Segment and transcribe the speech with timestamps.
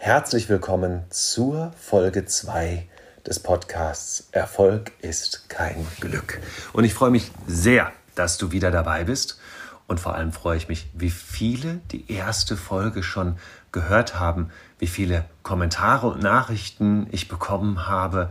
[0.00, 2.88] Herzlich willkommen zur Folge 2
[3.26, 6.40] des Podcasts Erfolg ist kein Glück.
[6.72, 9.40] Und ich freue mich sehr, dass du wieder dabei bist.
[9.88, 13.38] Und vor allem freue ich mich, wie viele die erste Folge schon
[13.72, 18.30] gehört haben, wie viele Kommentare und Nachrichten ich bekommen habe.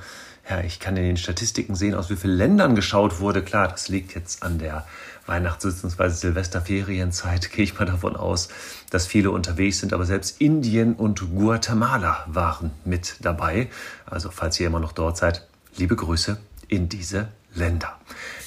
[0.50, 3.44] Ja, ich kann in den Statistiken sehen, aus wie vielen Ländern geschaut wurde.
[3.44, 4.86] Klar, das liegt jetzt an der
[5.26, 6.08] Weihnachts- bzw.
[6.10, 8.48] Silvesterferienzeit gehe ich mal davon aus,
[8.90, 13.68] dass viele unterwegs sind, aber selbst Indien und Guatemala waren mit dabei.
[14.06, 15.46] Also falls ihr immer noch dort seid,
[15.76, 16.38] liebe Grüße
[16.70, 18.00] in diese Länder.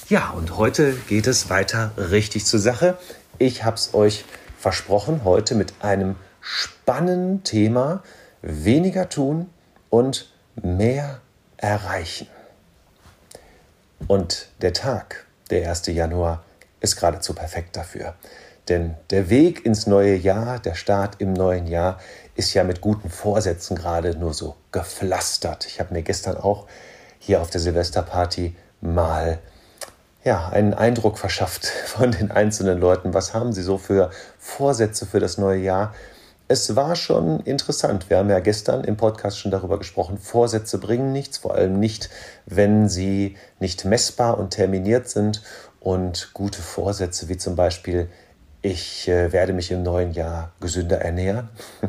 [0.09, 2.97] Ja, und heute geht es weiter richtig zur Sache.
[3.37, 4.25] Ich habe es euch
[4.57, 8.01] versprochen, heute mit einem spannenden Thema
[8.41, 9.49] weniger tun
[9.89, 11.21] und mehr
[11.61, 12.27] erreichen.
[14.07, 15.87] Und der Tag, der 1.
[15.87, 16.43] Januar,
[16.81, 18.15] ist geradezu perfekt dafür.
[18.67, 21.99] Denn der Weg ins neue Jahr, der Start im neuen Jahr,
[22.35, 25.65] ist ja mit guten Vorsätzen gerade nur so gepflastert.
[25.65, 26.67] Ich habe mir gestern auch
[27.19, 29.39] hier auf der Silvesterparty mal
[30.23, 33.13] ja, einen Eindruck verschafft von den einzelnen Leuten.
[33.13, 35.93] Was haben sie so für Vorsätze für das neue Jahr?
[36.51, 38.09] Es war schon interessant.
[38.09, 40.17] Wir haben ja gestern im Podcast schon darüber gesprochen.
[40.17, 42.09] Vorsätze bringen nichts, vor allem nicht,
[42.45, 45.43] wenn sie nicht messbar und terminiert sind
[45.79, 48.09] und gute Vorsätze wie zum Beispiel,
[48.61, 51.47] ich äh, werde mich im neuen Jahr gesünder ernähren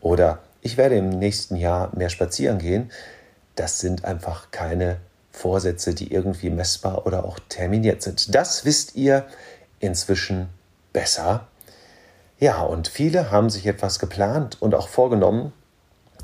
[0.00, 2.90] oder ich werde im nächsten Jahr mehr spazieren gehen,
[3.54, 4.96] das sind einfach keine
[5.30, 8.34] Vorsätze, die irgendwie messbar oder auch terminiert sind.
[8.34, 9.26] Das wisst ihr
[9.78, 10.48] inzwischen
[10.94, 11.49] besser.
[12.40, 15.52] Ja, und viele haben sich etwas geplant und auch vorgenommen,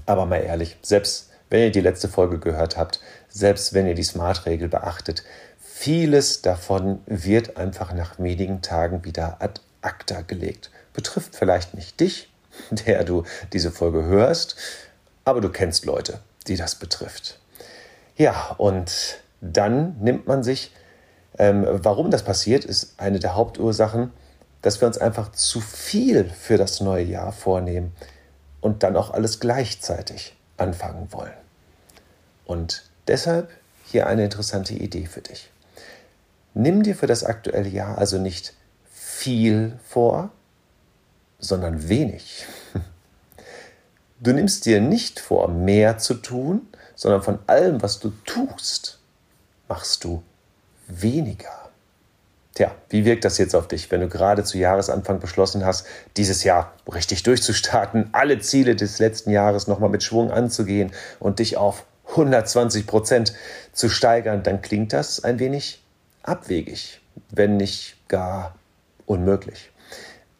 [0.06, 4.02] aber mal ehrlich, selbst wenn ihr die letzte Folge gehört habt, selbst wenn ihr die
[4.02, 5.22] Smart-Regel beachtet,
[5.78, 10.70] Vieles davon wird einfach nach wenigen Tagen wieder ad acta gelegt.
[10.94, 12.32] Betrifft vielleicht nicht dich,
[12.70, 14.56] der du diese Folge hörst,
[15.26, 17.38] aber du kennst Leute, die das betrifft.
[18.16, 20.72] Ja, und dann nimmt man sich,
[21.38, 24.12] ähm, warum das passiert, ist eine der Hauptursachen,
[24.66, 27.94] dass wir uns einfach zu viel für das neue Jahr vornehmen
[28.60, 31.36] und dann auch alles gleichzeitig anfangen wollen.
[32.46, 33.48] Und deshalb
[33.84, 35.52] hier eine interessante Idee für dich.
[36.52, 38.54] Nimm dir für das aktuelle Jahr also nicht
[38.92, 40.30] viel vor,
[41.38, 42.44] sondern wenig.
[44.18, 48.98] Du nimmst dir nicht vor, mehr zu tun, sondern von allem, was du tust,
[49.68, 50.22] machst du
[50.88, 51.65] weniger.
[52.56, 55.86] Tja, wie wirkt das jetzt auf dich, wenn du gerade zu Jahresanfang beschlossen hast,
[56.16, 60.90] dieses Jahr richtig durchzustarten, alle Ziele des letzten Jahres nochmal mit Schwung anzugehen
[61.20, 63.34] und dich auf 120 Prozent
[63.74, 65.84] zu steigern, dann klingt das ein wenig
[66.22, 68.54] abwegig, wenn nicht gar
[69.04, 69.70] unmöglich.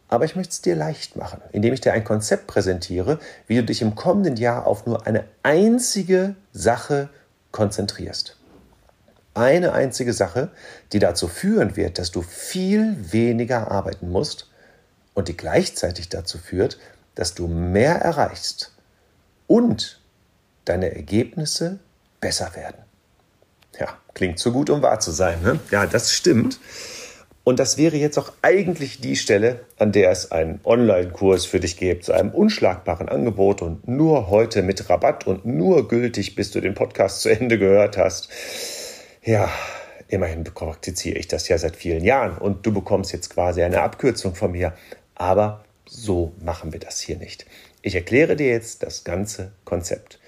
[0.07, 3.63] Aber ich möchte es dir leicht machen, indem ich dir ein Konzept präsentiere, wie du
[3.63, 7.09] dich im kommenden Jahr auf nur eine einzige Sache
[7.51, 8.37] konzentrierst.
[9.37, 10.49] Eine einzige Sache,
[10.93, 14.49] die dazu führen wird, dass du viel weniger arbeiten musst
[15.13, 16.79] und die gleichzeitig dazu führt,
[17.13, 18.73] dass du mehr erreichst
[19.45, 20.01] und
[20.65, 21.77] deine Ergebnisse
[22.19, 22.81] besser werden.
[23.79, 25.43] Ja, klingt zu gut, um wahr zu sein.
[25.43, 25.59] Ne?
[25.69, 26.59] Ja, das stimmt.
[27.43, 31.77] Und das wäre jetzt auch eigentlich die Stelle, an der es einen Online-Kurs für dich
[31.77, 36.59] gibt, zu einem unschlagbaren Angebot und nur heute mit Rabatt und nur gültig, bis du
[36.59, 38.29] den Podcast zu Ende gehört hast.
[39.27, 39.51] Ja,
[40.07, 44.35] immerhin praktiziere ich das ja seit vielen Jahren und du bekommst jetzt quasi eine Abkürzung
[44.35, 44.71] von mir.
[45.15, 47.45] Aber so machen wir das hier nicht.
[47.81, 50.21] Ich erkläre dir jetzt das ganze Konzept.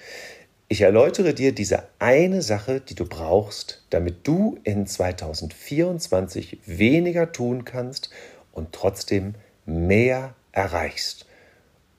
[0.68, 7.64] Ich erläutere dir diese eine Sache, die du brauchst, damit du in 2024 weniger tun
[7.64, 8.10] kannst
[8.52, 9.36] und trotzdem
[9.66, 11.26] mehr erreichst.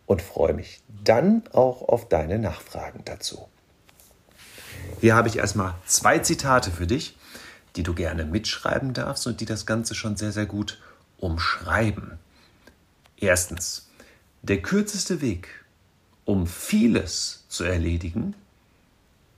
[0.04, 3.48] Und freue mich dann auch auf deine Nachfragen dazu.
[5.00, 7.16] Hier habe ich erstmal zwei Zitate für dich,
[7.76, 10.78] die du gerne mitschreiben darfst und die das Ganze schon sehr, sehr gut
[11.16, 12.18] umschreiben.
[13.16, 13.88] Erstens,
[14.42, 15.48] der kürzeste Weg,
[16.26, 18.34] um vieles zu erledigen,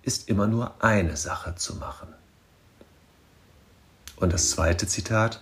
[0.03, 2.09] ist immer nur eine Sache zu machen.
[4.17, 5.41] Und das zweite Zitat,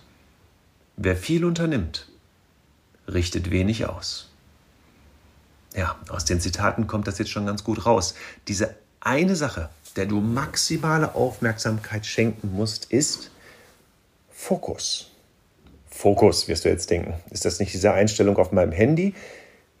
[0.97, 2.07] wer viel unternimmt,
[3.07, 4.29] richtet wenig aus.
[5.73, 8.13] Ja, aus den Zitaten kommt das jetzt schon ganz gut raus.
[8.47, 13.31] Diese eine Sache, der du maximale Aufmerksamkeit schenken musst, ist
[14.29, 15.11] Fokus.
[15.89, 17.13] Fokus, wirst du jetzt denken.
[17.29, 19.13] Ist das nicht diese Einstellung auf meinem Handy?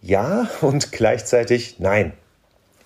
[0.01, 2.13] Ja und gleichzeitig nein.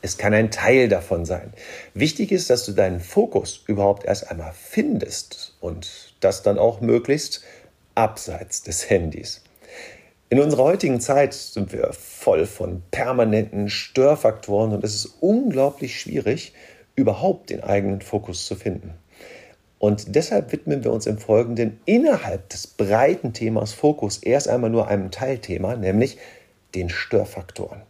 [0.02, 1.52] Es kann ein Teil davon sein.
[1.96, 7.44] Wichtig ist, dass du deinen Fokus überhaupt erst einmal findest und das dann auch möglichst
[7.96, 9.44] abseits des Handys.
[10.30, 16.54] In unserer heutigen Zeit sind wir voll von permanenten Störfaktoren und es ist unglaublich schwierig,
[16.96, 18.94] überhaupt den eigenen Fokus zu finden.
[19.80, 24.88] Und deshalb widmen wir uns im Folgenden innerhalb des breiten Themas Fokus erst einmal nur
[24.88, 26.18] einem Teilthema, nämlich
[26.74, 27.82] den Störfaktoren.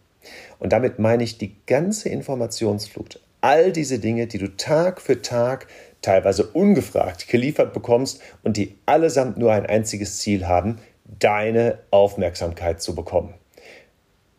[0.59, 5.67] Und damit meine ich die ganze Informationsflut, all diese Dinge, die du Tag für Tag
[6.01, 10.79] teilweise ungefragt geliefert bekommst und die allesamt nur ein einziges Ziel haben,
[11.19, 13.33] deine Aufmerksamkeit zu bekommen.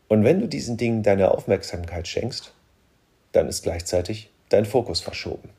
[0.08, 2.52] Und wenn du diesen Dingen deine Aufmerksamkeit schenkst,
[3.32, 5.50] dann ist gleichzeitig dein Fokus verschoben.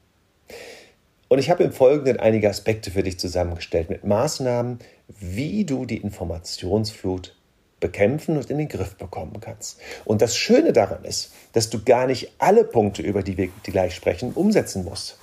[1.30, 4.80] Und ich habe im Folgenden einige Aspekte für dich zusammengestellt mit Maßnahmen,
[5.20, 7.36] wie du die Informationsflut
[7.80, 9.80] bekämpfen und in den Griff bekommen kannst.
[10.06, 13.94] Und das Schöne daran ist, dass du gar nicht alle Punkte, über die wir gleich
[13.94, 15.18] sprechen, umsetzen musst.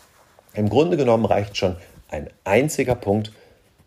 [0.53, 1.77] Im Grunde genommen reicht schon
[2.09, 3.33] ein einziger Punkt,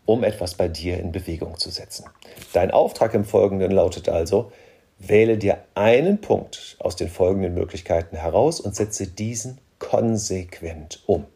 [0.04, 2.04] um etwas bei dir in Bewegung zu setzen.
[2.52, 4.52] Dein Auftrag im Folgenden lautet also,
[4.98, 11.26] wähle dir einen Punkt aus den folgenden Möglichkeiten heraus und setze diesen konsequent um.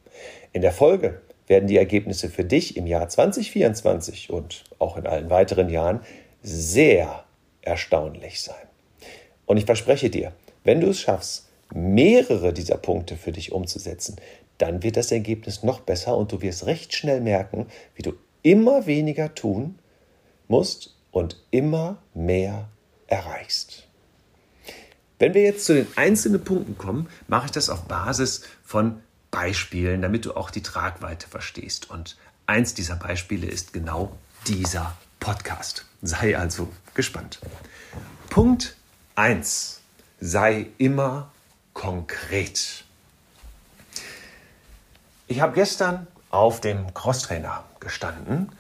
[0.53, 5.31] In der Folge werden die Ergebnisse für dich im Jahr 2024 und auch in allen
[5.31, 6.01] weiteren Jahren
[6.43, 7.25] sehr
[7.63, 8.67] erstaunlich sein.
[9.47, 10.33] Und ich verspreche dir,
[10.65, 14.17] wenn du es schaffst, mehrere dieser Punkte für dich umzusetzen,
[14.59, 18.13] dann wird das Ergebnis noch besser und du wirst recht schnell merken, wie du
[18.43, 19.79] immer weniger tun
[20.49, 22.69] musst und immer mehr
[23.07, 23.89] erreichst.
[25.23, 30.03] Wenn wir jetzt zu den einzelnen Punkten kommen, mache ich das auf Basis von Beispielen,
[30.03, 31.89] damit du auch die Tragweite verstehst.
[31.91, 32.17] Und
[32.47, 35.87] eins dieser Beispiele ist genau dieser Podcast.
[36.03, 37.39] Sei also gespannt.
[38.31, 38.75] Punkt
[39.15, 39.79] 1.
[40.19, 41.31] Sei immer
[41.73, 42.83] konkret.
[45.29, 48.51] Ich habe gestern auf dem Crosstrainer gestanden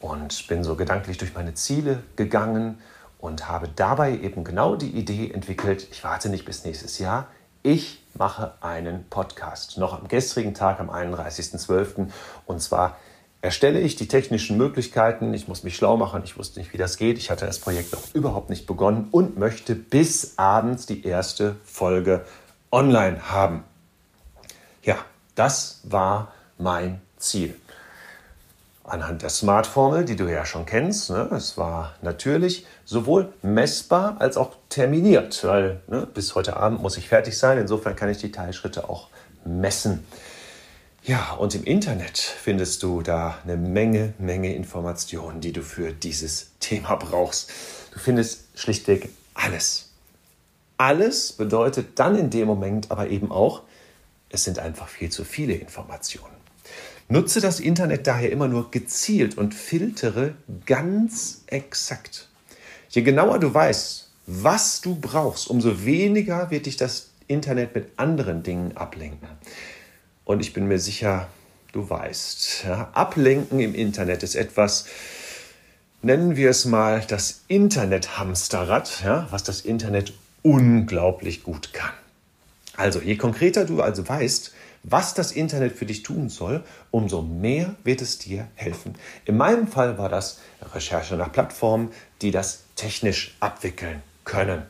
[0.00, 2.80] und bin so gedanklich durch meine Ziele gegangen
[3.18, 7.26] und habe dabei eben genau die Idee entwickelt, ich warte nicht bis nächstes Jahr,
[7.62, 9.78] ich mache einen Podcast.
[9.78, 12.08] Noch am gestrigen Tag, am 31.12.
[12.46, 12.96] Und zwar
[13.40, 15.34] erstelle ich die technischen Möglichkeiten.
[15.34, 16.22] Ich muss mich schlau machen.
[16.24, 17.18] Ich wusste nicht, wie das geht.
[17.18, 22.24] Ich hatte das Projekt noch überhaupt nicht begonnen und möchte bis abends die erste Folge
[22.70, 23.64] online haben.
[24.82, 24.96] Ja,
[25.34, 27.54] das war mein Ziel.
[28.90, 34.36] Anhand der Smart-Formel, die du ja schon kennst, ne, es war natürlich sowohl messbar als
[34.36, 37.58] auch terminiert, weil ne, bis heute Abend muss ich fertig sein.
[37.58, 39.08] Insofern kann ich die Teilschritte auch
[39.44, 40.06] messen.
[41.04, 46.50] Ja, und im Internet findest du da eine Menge, Menge Informationen, die du für dieses
[46.60, 47.50] Thema brauchst.
[47.92, 49.90] Du findest schlichtweg alles.
[50.76, 53.62] Alles bedeutet dann in dem Moment aber eben auch,
[54.30, 56.37] es sind einfach viel zu viele Informationen.
[57.10, 60.34] Nutze das Internet daher immer nur gezielt und filtere
[60.66, 62.28] ganz exakt.
[62.90, 68.42] Je genauer du weißt, was du brauchst, umso weniger wird dich das Internet mit anderen
[68.42, 69.28] Dingen ablenken.
[70.26, 71.28] Und ich bin mir sicher,
[71.72, 74.84] du weißt, ja, Ablenken im Internet ist etwas,
[76.02, 80.12] nennen wir es mal das Internet-Hamsterrad, ja, was das Internet
[80.42, 81.92] unglaublich gut kann.
[82.78, 84.52] Also, je konkreter du also weißt,
[84.84, 88.94] was das Internet für dich tun soll, umso mehr wird es dir helfen.
[89.24, 90.38] In meinem Fall war das
[90.72, 91.90] Recherche nach Plattformen,
[92.22, 94.62] die das technisch abwickeln können.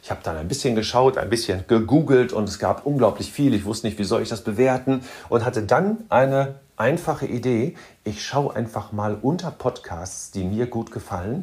[0.00, 3.52] Ich habe dann ein bisschen geschaut, ein bisschen gegoogelt und es gab unglaublich viel.
[3.52, 7.74] Ich wusste nicht, wie soll ich das bewerten und hatte dann eine einfache Idee.
[8.04, 11.42] Ich schaue einfach mal unter Podcasts, die mir gut gefallen,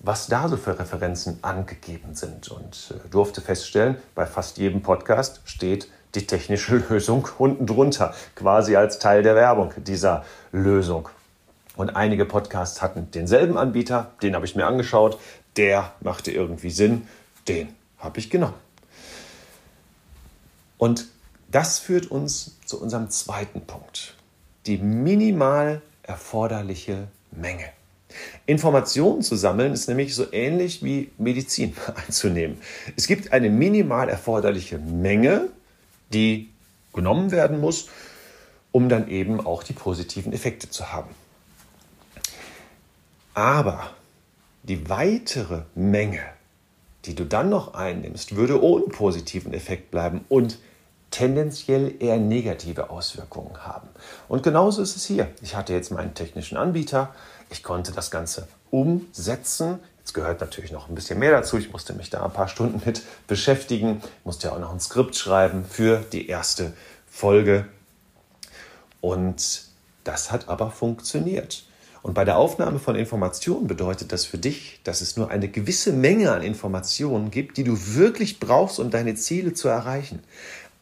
[0.00, 5.40] was da so für Referenzen angegeben sind und äh, durfte feststellen, bei fast jedem Podcast
[5.44, 11.08] steht die technische Lösung unten drunter, quasi als Teil der Werbung dieser Lösung.
[11.76, 15.18] Und einige Podcasts hatten denselben Anbieter, den habe ich mir angeschaut,
[15.56, 17.06] der machte irgendwie Sinn,
[17.46, 18.54] den habe ich genommen.
[20.76, 21.06] Und
[21.50, 24.14] das führt uns zu unserem zweiten Punkt.
[24.66, 27.77] Die minimal erforderliche Menge.
[28.46, 31.74] Informationen zu sammeln ist nämlich so ähnlich wie Medizin
[32.06, 32.58] einzunehmen.
[32.96, 35.48] Es gibt eine minimal erforderliche Menge,
[36.12, 36.50] die
[36.92, 37.88] genommen werden muss,
[38.72, 41.10] um dann eben auch die positiven Effekte zu haben.
[43.34, 43.90] Aber
[44.62, 46.20] die weitere Menge
[47.08, 50.58] die du dann noch einnimmst, würde ohne positiven Effekt bleiben und
[51.10, 53.88] tendenziell eher negative Auswirkungen haben.
[54.28, 55.28] Und genauso ist es hier.
[55.40, 57.14] Ich hatte jetzt meinen technischen Anbieter,
[57.50, 59.78] ich konnte das Ganze umsetzen.
[59.98, 61.58] Jetzt gehört natürlich noch ein bisschen mehr dazu.
[61.58, 65.16] Ich musste mich da ein paar Stunden mit beschäftigen, musste ja auch noch ein Skript
[65.16, 66.72] schreiben für die erste
[67.10, 67.66] Folge.
[69.00, 69.62] Und
[70.04, 71.64] das hat aber funktioniert.
[72.02, 75.92] Und bei der Aufnahme von Informationen bedeutet das für dich, dass es nur eine gewisse
[75.92, 80.22] Menge an Informationen gibt, die du wirklich brauchst, um deine Ziele zu erreichen.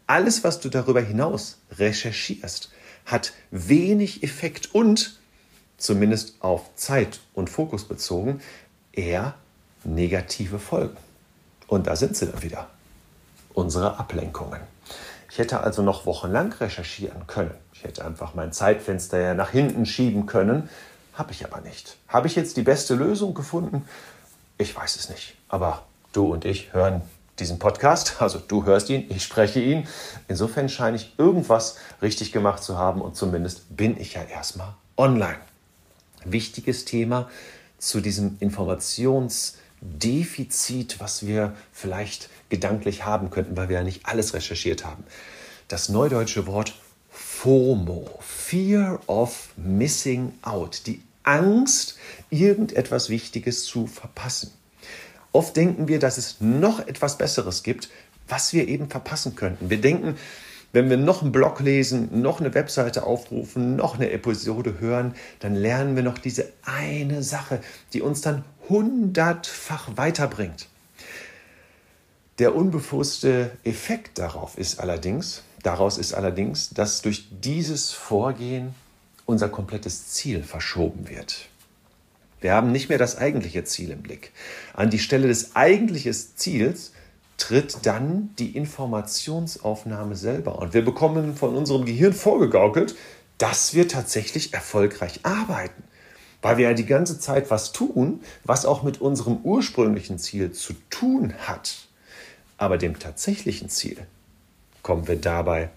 [0.06, 2.70] Alles, was du darüber hinaus recherchierst,
[3.06, 5.18] hat wenig Effekt und,
[5.78, 8.40] zumindest auf Zeit und Fokus bezogen,
[8.92, 9.35] eher
[9.85, 10.97] negative Folgen.
[11.66, 12.68] Und da sind sie dann wieder,
[13.54, 14.61] unsere Ablenkungen.
[15.30, 17.54] Ich hätte also noch wochenlang recherchieren können.
[17.75, 20.71] Ich hätte einfach mein Zeitfenster ja nach hinten schieben können,
[21.12, 21.97] habe ich aber nicht.
[22.09, 23.87] Habe ich jetzt die beste Lösung gefunden?
[24.59, 25.37] Ich weiß es nicht.
[25.49, 27.02] Aber du und ich hören
[27.38, 29.87] diesen Podcast, also du hörst ihn, ich spreche ihn.
[30.28, 35.38] Insofern scheine ich irgendwas richtig gemacht zu haben und zumindest bin ich ja erstmal online.
[36.33, 37.30] Wichtiges Thema
[37.78, 44.85] zu diesem Informationsdefizit, was wir vielleicht gedanklich haben könnten, weil wir ja nicht alles recherchiert
[44.85, 45.04] haben.
[45.68, 46.75] Das neudeutsche Wort
[47.11, 51.99] FOMO, Fear of Missing Out, die Angst,
[52.30, 54.52] irgendetwas Wichtiges zu verpassen.
[55.33, 57.90] Oft denken wir, dass es noch etwas Besseres gibt,
[58.28, 59.71] was wir eben verpassen könnten.
[59.71, 60.16] Wir denken,
[60.73, 65.54] wenn wir noch einen Blog lesen, noch eine Webseite aufrufen, noch eine Episode hören, dann
[65.54, 67.61] lernen wir noch diese eine Sache,
[67.92, 70.68] die uns dann hundertfach weiterbringt.
[72.38, 78.75] Der unbewusste Effekt darauf ist allerdings, daraus ist allerdings, dass durch dieses Vorgehen
[79.25, 81.49] unser komplettes Ziel verschoben wird.
[82.40, 84.32] Wir haben nicht mehr das eigentliche Ziel im Blick.
[84.75, 86.92] An die Stelle des eigentlichen Ziels
[87.36, 90.58] tritt dann die Informationsaufnahme selber.
[90.58, 92.96] Und wir bekommen von unserem Gehirn vorgegaukelt,
[93.38, 95.82] dass wir tatsächlich erfolgreich arbeiten.
[96.42, 100.74] Weil wir ja die ganze Zeit was tun, was auch mit unserem ursprünglichen Ziel zu
[100.90, 101.86] tun hat.
[102.58, 103.98] Aber dem tatsächlichen Ziel
[104.82, 105.70] kommen wir dabei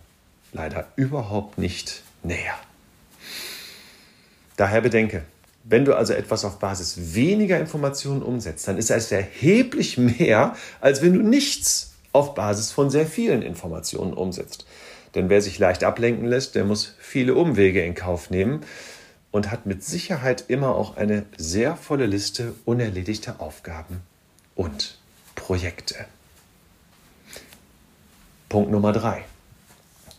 [0.53, 2.55] leider überhaupt nicht näher.
[4.55, 5.23] Daher bedenke,
[5.69, 11.01] wenn du also etwas auf Basis weniger Informationen umsetzt, dann ist es erheblich mehr, als
[11.01, 14.65] wenn du nichts auf Basis von sehr vielen Informationen umsetzt.
[15.13, 18.61] Denn wer sich leicht ablenken lässt, der muss viele Umwege in Kauf nehmen
[19.31, 24.01] und hat mit Sicherheit immer auch eine sehr volle Liste unerledigter Aufgaben
[24.55, 24.97] und
[25.35, 25.95] Projekte.
[28.49, 29.23] Punkt Nummer drei.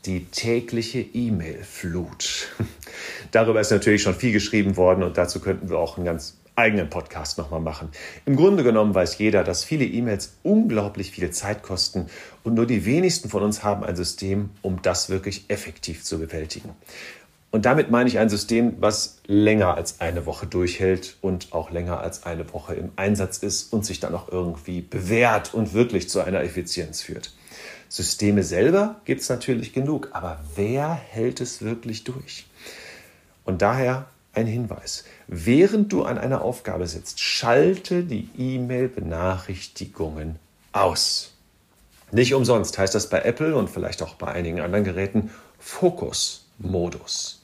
[0.07, 2.49] Die tägliche E-Mail-Flut.
[3.33, 6.89] Darüber ist natürlich schon viel geschrieben worden und dazu könnten wir auch einen ganz eigenen
[6.89, 7.91] Podcast nochmal machen.
[8.25, 12.07] Im Grunde genommen weiß jeder, dass viele E-Mails unglaublich viel Zeit kosten
[12.45, 16.71] und nur die wenigsten von uns haben ein System, um das wirklich effektiv zu bewältigen.
[17.51, 22.01] Und damit meine ich ein System, was länger als eine Woche durchhält und auch länger
[22.01, 26.21] als eine Woche im Einsatz ist und sich dann auch irgendwie bewährt und wirklich zu
[26.21, 27.33] einer Effizienz führt.
[27.89, 32.47] Systeme selber gibt es natürlich genug, aber wer hält es wirklich durch?
[33.45, 35.05] Und daher ein Hinweis.
[35.27, 40.37] Während du an einer Aufgabe sitzt, schalte die E-Mail-Benachrichtigungen
[40.73, 41.33] aus.
[42.13, 47.43] Nicht umsonst heißt das bei Apple und vielleicht auch bei einigen anderen Geräten Fokus-Modus.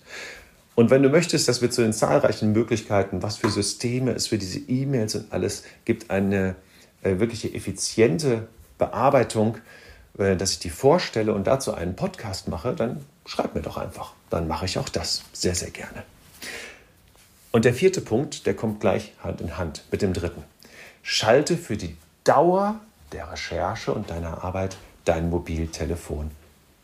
[0.75, 4.39] Und wenn du möchtest, dass wir zu den zahlreichen Möglichkeiten, was für Systeme es für
[4.39, 6.57] diese E-Mails und alles gibt, eine
[7.03, 9.59] äh, wirkliche effiziente Bearbeitung,
[10.17, 14.13] dass ich die vorstelle und dazu einen Podcast mache, dann schreib mir doch einfach.
[14.31, 16.03] Dann mache ich auch das sehr, sehr gerne.
[17.53, 20.43] Und der vierte Punkt, der kommt gleich Hand in Hand mit dem dritten.
[21.03, 22.81] Schalte für die Dauer
[23.13, 26.31] der Recherche und deiner Arbeit dein Mobiltelefon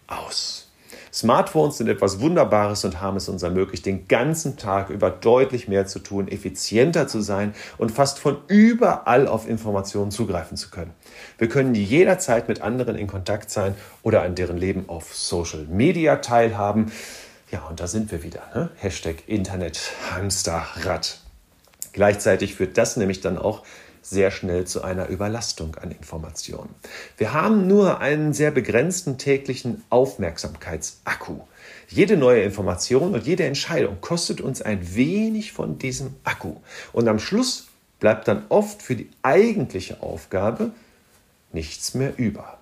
[0.07, 0.69] aus.
[1.13, 5.87] Smartphones sind etwas Wunderbares und haben es uns ermöglicht, den ganzen Tag über deutlich mehr
[5.87, 10.93] zu tun, effizienter zu sein und fast von überall auf Informationen zugreifen zu können.
[11.37, 16.17] Wir können jederzeit mit anderen in Kontakt sein oder an deren Leben auf Social Media
[16.17, 16.91] teilhaben.
[17.51, 18.41] Ja, und da sind wir wieder.
[18.55, 18.71] Ne?
[18.77, 21.19] Hashtag Internet Hamsterrad.
[21.93, 23.65] Gleichzeitig führt das nämlich dann auch
[24.03, 26.75] sehr schnell zu einer Überlastung an Informationen.
[27.17, 31.41] Wir haben nur einen sehr begrenzten täglichen Aufmerksamkeitsakku.
[31.89, 36.57] Jede neue Information und jede Entscheidung kostet uns ein wenig von diesem Akku.
[36.93, 37.69] Und am Schluss
[38.01, 40.73] bleibt dann oft für die eigentliche Aufgabe
[41.53, 42.59] nichts mehr über.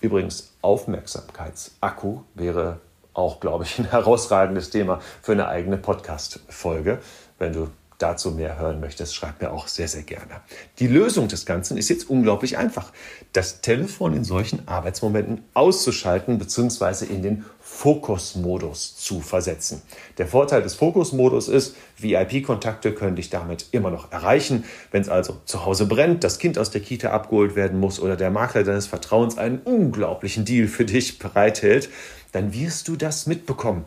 [0.00, 2.80] Übrigens, Aufmerksamkeitsakku wäre
[3.14, 7.00] auch, glaube ich, ein herausragendes Thema für eine eigene Podcast-Folge.
[7.38, 10.40] Wenn du dazu mehr hören möchtest, schreib mir auch sehr, sehr gerne.
[10.78, 12.92] Die Lösung des Ganzen ist jetzt unglaublich einfach.
[13.32, 17.06] Das Telefon in solchen Arbeitsmomenten auszuschalten bzw.
[17.06, 19.82] in den Fokusmodus zu versetzen.
[20.16, 24.64] Der Vorteil des Fokusmodus ist, VIP-Kontakte können dich damit immer noch erreichen.
[24.92, 28.16] Wenn es also zu Hause brennt, das Kind aus der Kita abgeholt werden muss oder
[28.16, 31.90] der Makler deines Vertrauens einen unglaublichen Deal für dich bereithält,
[32.32, 33.84] dann wirst du das mitbekommen.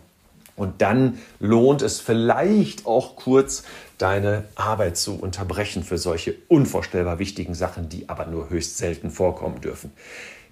[0.56, 3.64] Und dann lohnt es vielleicht auch kurz,
[3.98, 9.62] deine Arbeit zu unterbrechen für solche unvorstellbar wichtigen Sachen, die aber nur höchst selten vorkommen
[9.62, 9.92] dürfen.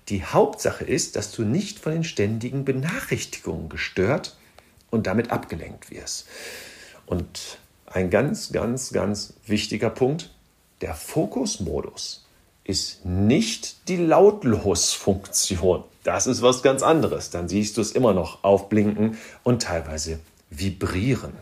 [0.09, 4.37] Die Hauptsache ist, dass du nicht von den ständigen Benachrichtigungen gestört
[4.89, 6.27] und damit abgelenkt wirst.
[7.05, 10.31] Und ein ganz, ganz, ganz wichtiger Punkt,
[10.81, 12.25] der Fokusmodus
[12.63, 15.83] ist nicht die Lautlos-Funktion.
[16.09, 17.29] Das ist was ganz anderes.
[17.29, 20.17] Dann siehst du es immer noch aufblinken und teilweise
[20.49, 21.33] vibrieren.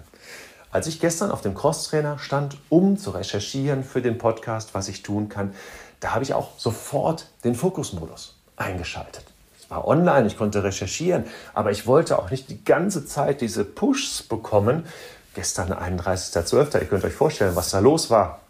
[0.72, 5.04] Als ich gestern auf dem Crosstrainer stand, um zu recherchieren für den Podcast, was ich
[5.04, 5.54] tun kann,
[6.02, 9.24] da habe ich auch sofort den Fokusmodus eingeschaltet.
[9.58, 13.64] Ich war online, ich konnte recherchieren, aber ich wollte auch nicht die ganze Zeit diese
[13.64, 14.86] Pushs bekommen.
[15.34, 18.42] Gestern 31.12., ihr könnt euch vorstellen, was da los war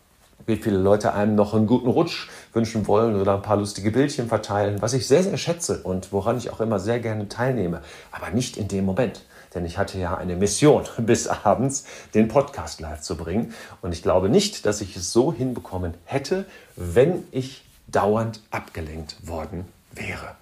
[0.46, 4.28] wie viele Leute einem noch einen guten Rutsch wünschen wollen oder ein paar lustige Bildchen
[4.28, 8.30] verteilen, was ich sehr, sehr schätze und woran ich auch immer sehr gerne teilnehme, aber
[8.30, 9.24] nicht in dem Moment.
[9.56, 13.54] Denn ich hatte ja eine Mission, bis abends den Podcast live zu bringen.
[13.82, 19.66] Und ich glaube nicht, dass ich es so hinbekommen hätte, wenn ich dauernd abgelenkt worden
[19.94, 20.36] wäre.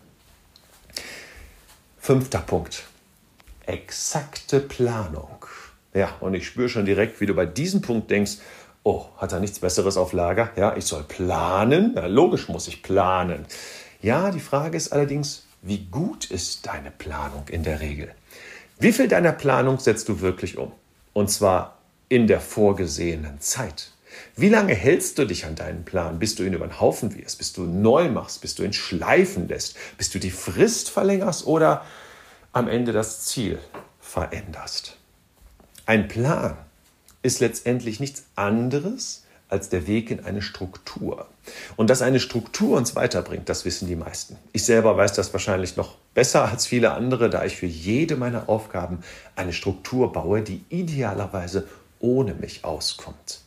[1.99, 2.83] Fünfter Punkt.
[3.65, 5.45] Exakte Planung.
[5.93, 8.37] Ja, und ich spüre schon direkt, wie du bei diesem Punkt denkst,
[8.85, 10.51] oh, hat er nichts Besseres auf Lager?
[10.55, 11.93] Ja, ich soll planen.
[11.95, 13.45] Ja, logisch muss ich planen.
[14.01, 18.11] Ja, die Frage ist allerdings, wie gut ist deine Planung in der Regel?
[18.77, 20.71] Wie viel deiner Planung setzt du wirklich um?
[21.13, 23.89] Und zwar in der vorgesehenen Zeit.
[24.35, 27.39] Wie lange hältst du dich an deinen Plan, bis du ihn über den Haufen wirst,
[27.39, 31.83] bis du neu machst, bis du ihn schleifen lässt, bis du die Frist verlängerst oder
[32.53, 33.57] am Ende das Ziel
[33.99, 34.97] veränderst?
[35.87, 36.57] Ein Plan
[37.25, 41.27] ist letztendlich nichts anderes als der Weg in eine Struktur.
[41.75, 44.37] Und dass eine Struktur uns weiterbringt, das wissen die meisten.
[44.53, 48.49] Ich selber weiß das wahrscheinlich noch besser als viele andere, da ich für jede meiner
[48.49, 48.99] Aufgaben
[49.35, 51.67] eine Struktur baue, die idealerweise
[51.99, 53.41] ohne mich auskommt.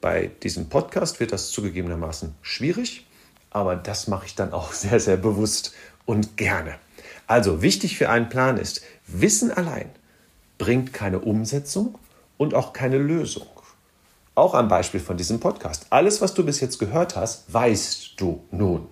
[0.00, 3.06] Bei diesem Podcast wird das zugegebenermaßen schwierig,
[3.50, 5.74] aber das mache ich dann auch sehr, sehr bewusst
[6.06, 6.76] und gerne.
[7.26, 9.90] Also wichtig für einen Plan ist, Wissen allein
[10.58, 11.98] bringt keine Umsetzung
[12.40, 13.46] und auch keine Lösung.
[14.34, 15.84] Auch am Beispiel von diesem Podcast.
[15.90, 18.88] Alles, was du bis jetzt gehört hast, weißt du nun.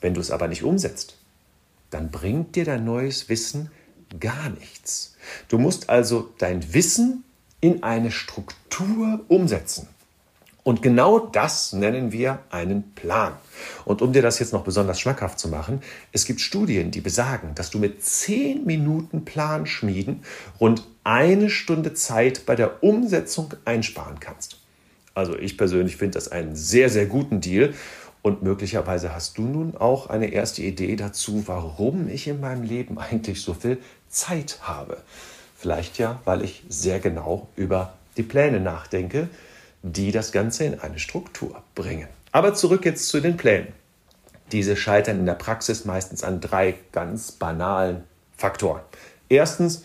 [0.00, 1.18] Wenn du es aber nicht umsetzt,
[1.90, 3.70] dann bringt dir dein neues Wissen
[4.18, 5.18] gar nichts.
[5.48, 7.24] Du musst also dein Wissen
[7.60, 9.86] in eine Struktur umsetzen.
[10.64, 13.32] Und genau das nennen wir einen Plan.
[13.84, 17.54] Und um dir das jetzt noch besonders schmackhaft zu machen, es gibt Studien, die besagen,
[17.56, 20.22] dass du mit 10 Minuten Plan schmieden
[20.60, 24.58] rund eine Stunde Zeit bei der Umsetzung einsparen kannst.
[25.14, 27.74] Also ich persönlich finde das einen sehr, sehr guten Deal.
[28.22, 32.98] Und möglicherweise hast du nun auch eine erste Idee dazu, warum ich in meinem Leben
[32.98, 34.98] eigentlich so viel Zeit habe.
[35.56, 39.28] Vielleicht ja, weil ich sehr genau über die Pläne nachdenke,
[39.82, 42.08] die das Ganze in eine Struktur bringen.
[42.30, 43.68] Aber zurück jetzt zu den Plänen.
[44.52, 48.04] Diese scheitern in der Praxis meistens an drei ganz banalen
[48.36, 48.82] Faktoren.
[49.28, 49.84] Erstens,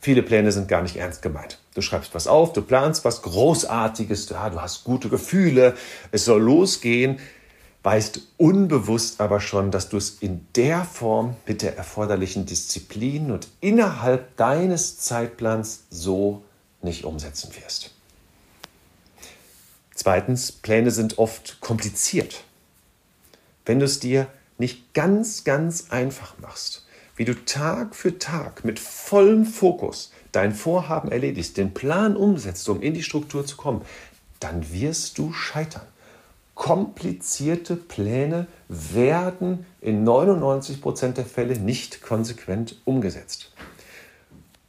[0.00, 1.58] viele Pläne sind gar nicht ernst gemeint.
[1.74, 5.74] Du schreibst was auf, du planst was Großartiges, ja, du hast gute Gefühle,
[6.12, 7.18] es soll losgehen,
[7.82, 13.48] weißt unbewusst aber schon, dass du es in der Form mit der erforderlichen Disziplin und
[13.60, 16.42] innerhalb deines Zeitplans so
[16.82, 17.93] nicht umsetzen wirst.
[19.94, 22.44] Zweitens, Pläne sind oft kompliziert.
[23.64, 24.26] Wenn du es dir
[24.58, 26.84] nicht ganz, ganz einfach machst,
[27.16, 32.82] wie du Tag für Tag mit vollem Fokus dein Vorhaben erledigst, den Plan umsetzt, um
[32.82, 33.82] in die Struktur zu kommen,
[34.40, 35.86] dann wirst du scheitern.
[36.54, 43.52] Komplizierte Pläne werden in 99 Prozent der Fälle nicht konsequent umgesetzt.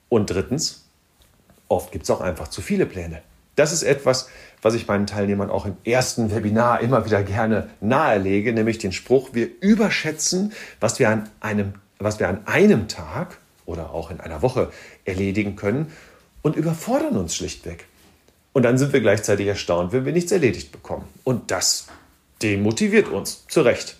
[0.09, 0.85] Und drittens,
[1.67, 3.21] oft gibt es auch einfach zu viele Pläne.
[3.55, 4.29] Das ist etwas,
[4.61, 9.29] was ich meinen Teilnehmern auch im ersten Webinar immer wieder gerne nahelege, nämlich den Spruch,
[9.33, 14.41] wir überschätzen, was wir an einem, was wir an einem Tag oder auch in einer
[14.41, 14.71] Woche
[15.05, 15.91] erledigen können
[16.41, 17.85] und überfordern uns schlichtweg.
[18.53, 21.05] Und dann sind wir gleichzeitig erstaunt, wenn wir nichts erledigt bekommen.
[21.23, 21.87] Und das
[22.41, 23.97] demotiviert uns, zu Recht.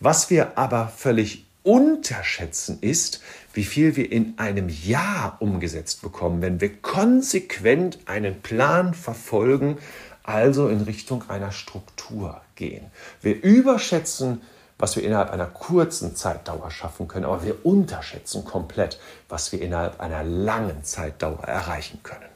[0.00, 3.20] Was wir aber völlig unterschätzen ist,
[3.52, 9.78] wie viel wir in einem Jahr umgesetzt bekommen, wenn wir konsequent einen Plan verfolgen,
[10.22, 12.86] also in Richtung einer Struktur gehen.
[13.20, 14.42] Wir überschätzen,
[14.78, 20.00] was wir innerhalb einer kurzen Zeitdauer schaffen können, aber wir unterschätzen komplett, was wir innerhalb
[20.00, 22.28] einer langen Zeitdauer erreichen können.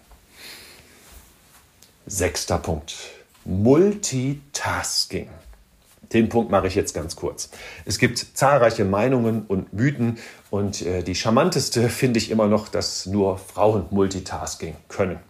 [2.06, 2.94] Sechster Punkt.
[3.44, 5.28] Multitasking.
[6.12, 7.50] Den Punkt mache ich jetzt ganz kurz.
[7.84, 10.18] Es gibt zahlreiche Meinungen und Mythen
[10.50, 15.20] und äh, die charmanteste finde ich immer noch, dass nur Frauen Multitasking können.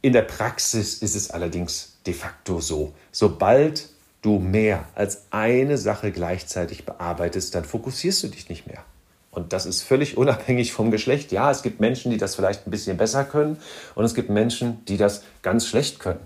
[0.00, 2.92] In der Praxis ist es allerdings de facto so.
[3.10, 3.88] Sobald
[4.20, 8.84] du mehr als eine Sache gleichzeitig bearbeitest, dann fokussierst du dich nicht mehr.
[9.32, 11.32] Und das ist völlig unabhängig vom Geschlecht.
[11.32, 13.58] Ja, es gibt Menschen, die das vielleicht ein bisschen besser können
[13.96, 16.20] und es gibt Menschen, die das ganz schlecht können.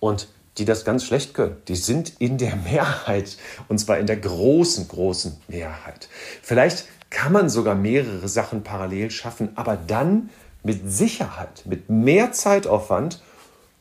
[0.00, 3.36] Und die das ganz schlecht können, die sind in der Mehrheit
[3.68, 6.08] und zwar in der großen, großen Mehrheit.
[6.42, 10.30] Vielleicht kann man sogar mehrere Sachen parallel schaffen, aber dann
[10.62, 13.22] mit Sicherheit, mit mehr Zeitaufwand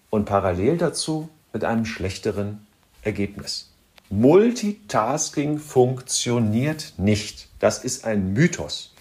[0.10, 2.65] und parallel dazu mit einem schlechteren
[3.01, 3.71] Ergebnis.
[4.10, 7.47] Multitasking funktioniert nicht.
[7.60, 8.93] Das ist ein Mythos.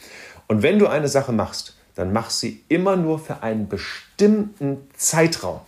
[0.47, 5.61] Und wenn du eine Sache machst, dann mach sie immer nur für einen bestimmten Zeitraum.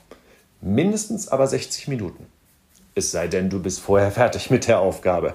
[0.62, 2.24] Mindestens aber 60 Minuten.
[2.94, 5.34] Es sei denn, du bist vorher fertig mit der Aufgabe.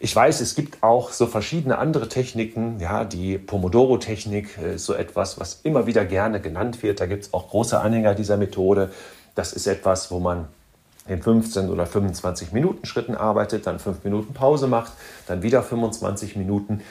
[0.00, 2.78] Ich weiß, es gibt auch so verschiedene andere Techniken.
[2.78, 7.00] Ja, die Pomodoro-Technik ist so etwas, was immer wieder gerne genannt wird.
[7.00, 8.90] Da gibt es auch große Anhänger dieser Methode.
[9.34, 10.48] Das ist etwas, wo man
[11.08, 14.92] in 15 oder 25 Minuten Schritten arbeitet, dann 5 Minuten Pause macht,
[15.26, 16.82] dann wieder 25 Minuten.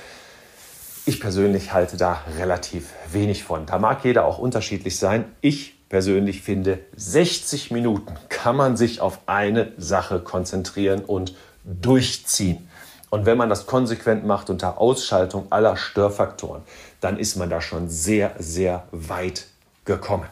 [1.06, 3.66] Ich persönlich halte da relativ wenig von.
[3.66, 5.26] Da mag jeder auch unterschiedlich sein.
[5.40, 12.68] Ich persönlich finde, 60 Minuten kann man sich auf eine Sache konzentrieren und durchziehen.
[13.10, 16.64] Und wenn man das konsequent macht unter Ausschaltung aller Störfaktoren,
[17.00, 19.48] dann ist man da schon sehr, sehr weit
[19.86, 20.28] gekommen.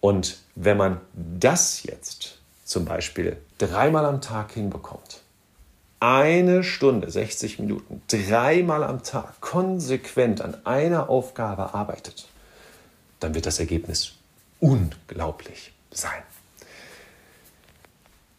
[0.00, 5.22] Und wenn man das jetzt zum Beispiel dreimal am Tag hinbekommt,
[6.00, 12.28] eine Stunde, 60 Minuten, dreimal am Tag konsequent an einer Aufgabe arbeitet,
[13.20, 14.12] dann wird das Ergebnis
[14.60, 16.22] unglaublich sein.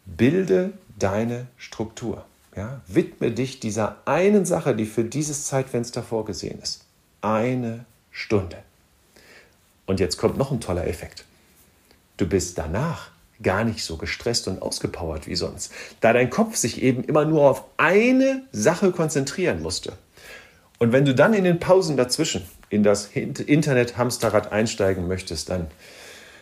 [0.04, 2.24] Bilde deine Struktur.
[2.56, 2.80] Ja?
[2.86, 6.84] Widme dich dieser einen Sache, die für dieses Zeitfenster vorgesehen ist.
[7.22, 8.58] Eine Stunde.
[9.86, 11.24] Und jetzt kommt noch ein toller Effekt.
[12.16, 13.10] Du bist danach
[13.42, 17.48] gar nicht so gestresst und ausgepowert wie sonst, da dein Kopf sich eben immer nur
[17.48, 19.94] auf eine Sache konzentrieren musste.
[20.78, 25.66] Und wenn du dann in den Pausen dazwischen in das Internet-Hamsterrad einsteigen möchtest, dann,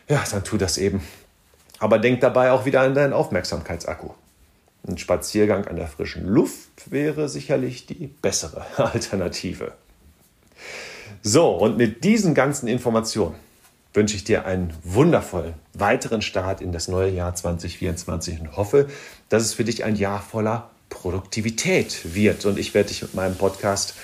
[0.08, 1.02] ja, dann tu das eben.
[1.78, 4.10] Aber denk dabei auch wieder an deinen Aufmerksamkeitsakku.
[4.86, 9.72] Ein Spaziergang an der frischen Luft wäre sicherlich die bessere Alternative.
[11.22, 13.34] So, und mit diesen ganzen Informationen
[13.94, 18.88] wünsche ich dir einen wundervollen weiteren Start in das neue Jahr 2024 und hoffe,
[19.28, 22.44] dass es für dich ein Jahr voller Produktivität wird.
[22.44, 23.94] Und ich werde dich mit meinem Podcast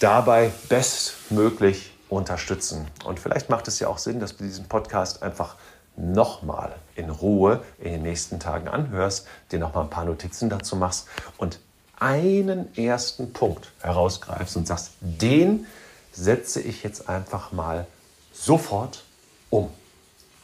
[0.00, 2.88] dabei bestmöglich unterstützen.
[3.04, 5.54] Und vielleicht macht es ja auch Sinn, dass du diesen Podcast einfach
[5.96, 11.06] nochmal in Ruhe in den nächsten Tagen anhörst, dir nochmal ein paar Notizen dazu machst
[11.36, 11.60] und
[11.98, 15.66] einen ersten Punkt herausgreifst und sagst, den
[16.12, 17.86] setze ich jetzt einfach mal
[18.32, 19.04] sofort
[19.50, 19.70] um.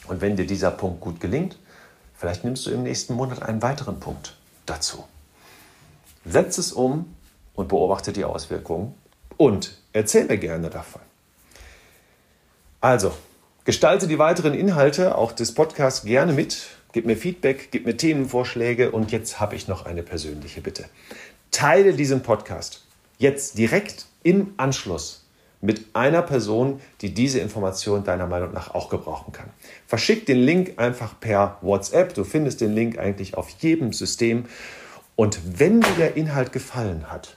[0.06, 1.58] Und wenn dir dieser Punkt gut gelingt,
[2.14, 5.04] vielleicht nimmst du im nächsten Monat einen weiteren Punkt dazu.
[6.26, 7.14] Setz es um
[7.54, 8.94] und beobachte die Auswirkungen
[9.36, 11.02] und erzähl mir gerne davon.
[12.80, 13.12] Also,
[13.64, 16.68] gestalte die weiteren Inhalte auch des Podcasts gerne mit.
[16.92, 20.84] Gib mir Feedback, gib mir Themenvorschläge und jetzt habe ich noch eine persönliche Bitte.
[21.50, 22.84] Teile diesen Podcast
[23.18, 25.26] jetzt direkt im Anschluss
[25.60, 29.48] mit einer Person, die diese Information deiner Meinung nach auch gebrauchen kann.
[29.86, 32.14] Verschick den Link einfach per WhatsApp.
[32.14, 34.44] Du findest den Link eigentlich auf jedem System.
[35.16, 37.36] Und wenn dir der Inhalt gefallen hat,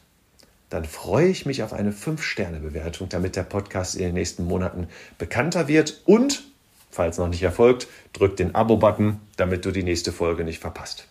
[0.70, 5.68] dann freue ich mich auf eine 5-Sterne-Bewertung, damit der Podcast in den nächsten Monaten bekannter
[5.68, 6.02] wird.
[6.06, 6.44] Und,
[6.92, 11.08] falls noch nicht erfolgt, drück den Abo-Button, damit du die nächste Folge nicht verpasst.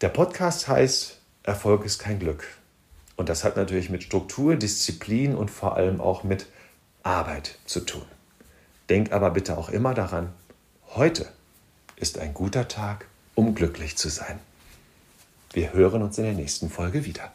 [0.00, 2.46] Der Podcast heißt Erfolg ist kein Glück.
[3.16, 6.46] Und das hat natürlich mit Struktur, Disziplin und vor allem auch mit
[7.02, 8.02] Arbeit zu tun.
[8.88, 10.32] Denk aber bitte auch immer daran,
[10.94, 11.28] heute
[11.96, 14.40] ist ein guter Tag, um glücklich zu sein.
[15.52, 17.32] Wir hören uns in der nächsten Folge wieder.